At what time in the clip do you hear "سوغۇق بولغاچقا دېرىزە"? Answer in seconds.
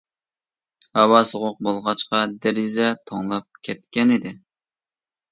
1.31-2.87